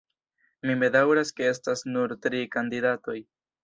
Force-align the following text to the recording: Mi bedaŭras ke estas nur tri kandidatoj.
Mi 0.69 0.77
bedaŭras 0.85 1.33
ke 1.41 1.47
estas 1.51 1.87
nur 1.93 2.19
tri 2.27 2.45
kandidatoj. 2.59 3.21